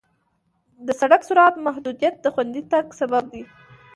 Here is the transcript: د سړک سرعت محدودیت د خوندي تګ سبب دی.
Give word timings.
د 0.85 0.89
سړک 1.01 1.21
سرعت 1.29 1.55
محدودیت 1.67 2.15
د 2.21 2.25
خوندي 2.33 2.61
تګ 2.71 2.85
سبب 2.99 3.23
دی. 3.33 3.43